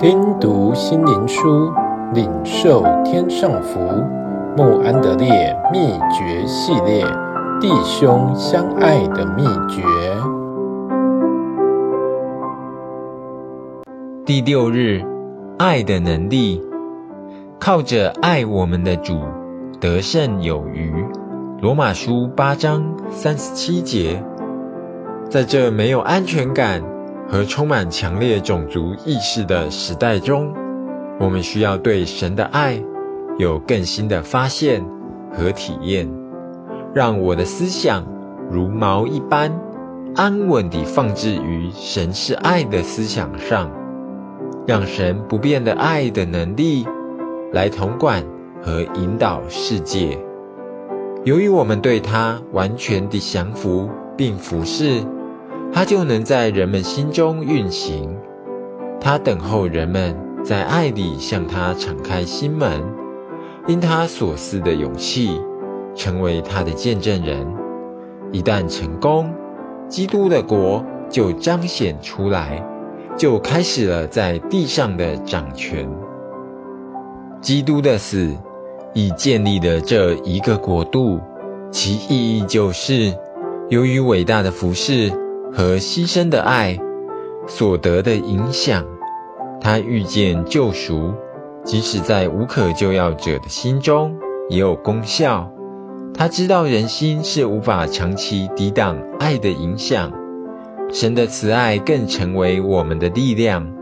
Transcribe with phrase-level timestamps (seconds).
[0.00, 1.70] 听读心灵书，
[2.14, 3.78] 领受天上福。
[4.56, 7.04] 慕安德烈秘诀系列：
[7.60, 9.82] 弟兄相爱的秘诀。
[14.24, 15.02] 第六日，
[15.58, 16.62] 爱的能力，
[17.58, 19.20] 靠着爱我们的主，
[19.82, 20.90] 得胜有余。
[21.60, 24.24] 罗马书八章三十七节。
[25.28, 26.82] 在这没有安全感
[27.30, 30.52] 和充满强烈种族意识的时代中，
[31.20, 32.82] 我们需要对神的爱
[33.38, 34.84] 有更新的发现
[35.32, 36.10] 和体验。
[36.92, 38.04] 让我的思想
[38.50, 39.60] 如锚一般
[40.16, 43.70] 安稳地放置于神是爱的思想上，
[44.66, 46.84] 让神不变的爱的能力
[47.52, 48.24] 来统管
[48.60, 50.18] 和引导世界。
[51.22, 55.04] 由于我们对他完全地降服并服侍。
[55.72, 58.16] 他就能在人们心中运行。
[59.00, 62.82] 他等候人们在爱里向他敞开心门，
[63.66, 65.40] 因他所赐的勇气，
[65.94, 67.46] 成为他的见证人。
[68.32, 69.32] 一旦成功，
[69.88, 72.62] 基督的国就彰显出来，
[73.16, 75.88] 就开始了在地上的掌权。
[77.40, 78.36] 基督的死
[78.92, 81.20] 已建立了这一个国度，
[81.70, 83.14] 其意义就是，
[83.70, 85.10] 由于伟大的服事。
[85.52, 86.78] 和牺牲的爱
[87.46, 88.84] 所得的影响，
[89.60, 91.12] 他遇见救赎，
[91.64, 94.16] 即使在无可救药者的心中
[94.48, 95.50] 也有功效。
[96.14, 100.12] 他知道人心是无法长期抵挡爱的影响，
[100.92, 103.72] 神的慈爱更成为我们的力量。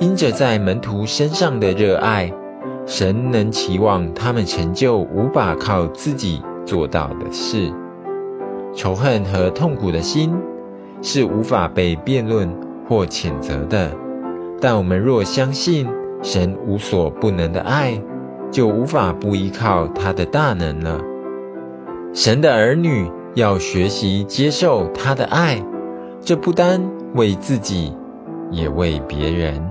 [0.00, 2.32] 因着在门徒身上的热爱，
[2.86, 7.72] 神能期望他们成就无法靠自己做到的事。
[8.74, 10.34] 仇恨和痛苦的心。
[11.02, 12.48] 是无法被辩论
[12.88, 13.90] 或谴责的，
[14.60, 15.88] 但我们若相信
[16.22, 18.00] 神无所不能的爱，
[18.52, 21.00] 就无法不依靠他的大能了。
[22.14, 25.64] 神的儿女要学习接受他的爱，
[26.20, 27.92] 这不单为自己，
[28.50, 29.70] 也为别人。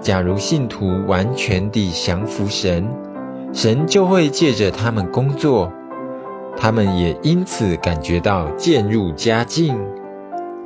[0.00, 2.88] 假如信徒完全地降服神，
[3.52, 5.72] 神就会借着他们工作，
[6.56, 9.76] 他们也因此感觉到渐入佳境。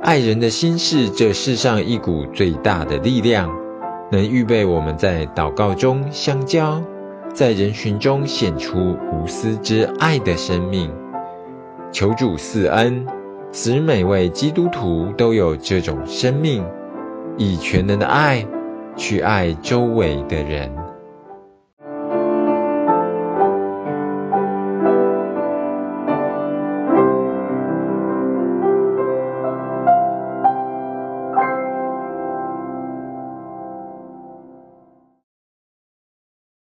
[0.03, 3.49] 爱人的心是这世上一股最大的力量，
[4.11, 6.83] 能预备我们在祷告中相交，
[7.33, 10.91] 在人群中显出无私之爱的生命。
[11.93, 13.07] 求主赐恩，
[13.53, 16.65] 使每位基督徒都有这种生命，
[17.37, 18.45] 以全能的爱
[18.97, 20.69] 去爱周围的人。